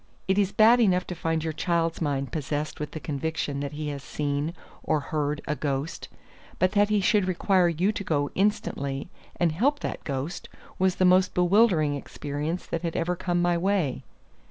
It 0.27 0.39
is 0.39 0.51
bad 0.51 0.79
enough 0.79 1.05
to 1.05 1.13
find 1.13 1.43
your 1.43 1.53
child's 1.53 2.01
mind 2.01 2.31
possessed 2.31 2.79
with 2.79 2.89
the 2.89 2.99
conviction 2.99 3.59
that 3.59 3.73
he 3.73 3.89
has 3.89 4.01
seen, 4.01 4.55
or 4.81 4.99
heard, 4.99 5.41
a 5.47 5.55
ghost; 5.55 6.07
but 6.57 6.71
that 6.71 6.89
he 6.89 6.99
should 7.01 7.27
require 7.27 7.69
you 7.69 7.91
to 7.91 8.03
go 8.03 8.31
instantly 8.33 9.11
and 9.35 9.51
help 9.51 9.81
that 9.81 10.03
ghost 10.03 10.49
was 10.79 10.95
the 10.95 11.05
most 11.05 11.35
bewildering 11.35 11.93
experience 11.93 12.65
that 12.65 12.81
had 12.81 12.95
ever 12.95 13.15
come 13.15 13.43
my 13.43 13.59
way. 13.59 14.01